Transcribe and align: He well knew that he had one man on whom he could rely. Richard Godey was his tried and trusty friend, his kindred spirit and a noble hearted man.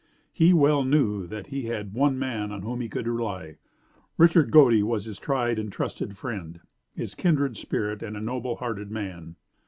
He 0.33 0.51
well 0.51 0.83
knew 0.83 1.27
that 1.27 1.45
he 1.53 1.65
had 1.65 1.93
one 1.93 2.17
man 2.17 2.51
on 2.51 2.63
whom 2.63 2.81
he 2.81 2.89
could 2.89 3.05
rely. 3.07 3.57
Richard 4.17 4.49
Godey 4.49 4.81
was 4.81 5.05
his 5.05 5.19
tried 5.19 5.59
and 5.59 5.71
trusty 5.71 6.07
friend, 6.07 6.59
his 6.95 7.13
kindred 7.13 7.55
spirit 7.55 8.01
and 8.01 8.17
a 8.17 8.19
noble 8.19 8.55
hearted 8.55 8.89
man. 8.89 9.35